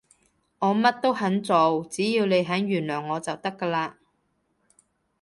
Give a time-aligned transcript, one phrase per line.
[0.57, 3.93] 我乜都肯做，只要你肯原諒我就得㗎喇